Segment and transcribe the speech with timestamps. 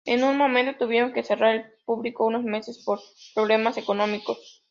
[0.03, 2.99] En un momento tuvieron que cerrar al público unos meses por
[3.35, 4.59] problemas económicos.